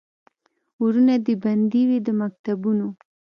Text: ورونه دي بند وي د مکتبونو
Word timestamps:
ورونه 0.83 1.15
دي 1.25 1.35
بند 1.43 1.71
وي 1.87 1.97
د 2.07 2.09
مکتبونو 2.21 2.87